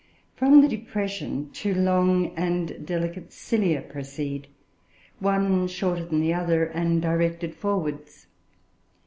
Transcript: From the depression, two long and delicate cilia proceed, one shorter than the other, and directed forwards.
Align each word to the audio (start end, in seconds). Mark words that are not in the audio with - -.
From 0.35 0.61
the 0.61 0.67
depression, 0.67 1.51
two 1.53 1.75
long 1.75 2.35
and 2.35 2.83
delicate 2.87 3.31
cilia 3.31 3.83
proceed, 3.83 4.47
one 5.19 5.67
shorter 5.67 6.03
than 6.05 6.21
the 6.21 6.33
other, 6.33 6.65
and 6.65 6.99
directed 6.99 7.53
forwards. 7.53 8.25